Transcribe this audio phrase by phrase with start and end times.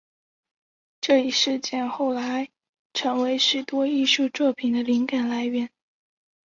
[0.99, 2.49] 这一事件后来
[2.91, 5.69] 成为许多艺术作品的灵感来源。